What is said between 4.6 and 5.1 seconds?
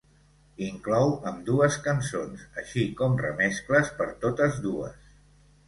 dues.